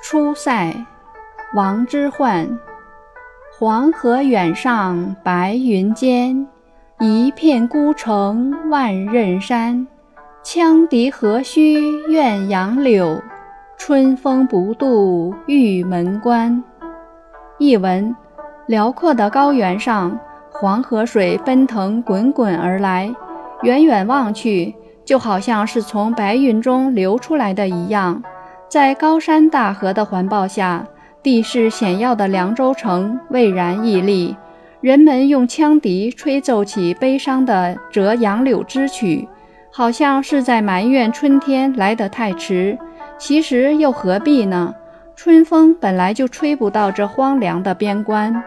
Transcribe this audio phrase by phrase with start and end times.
[0.00, 0.72] 出塞，
[1.54, 2.48] 王之涣。
[3.58, 6.46] 黄河远上白云间，
[7.00, 9.86] 一片孤城万仞山。
[10.44, 11.74] 羌笛何须
[12.08, 13.20] 怨杨柳，
[13.76, 16.62] 春风不度玉门关。
[17.58, 18.14] 译文：
[18.66, 20.18] 辽阔的高原上，
[20.50, 23.12] 黄河水奔腾滚滚而来，
[23.62, 28.22] 远远望去，就好像是从白云中流出来的一样。
[28.68, 30.86] 在高山大河的环抱下，
[31.22, 34.36] 地势险要的凉州城巍然屹立。
[34.82, 39.26] 人们用羌笛吹奏起悲伤的《折杨柳之曲》，
[39.72, 42.78] 好像是在埋怨春天来得太迟。
[43.18, 44.74] 其实又何必呢？
[45.16, 48.44] 春风本来就吹不到这荒凉的边关。